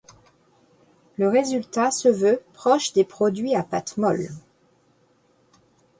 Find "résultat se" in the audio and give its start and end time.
1.29-2.09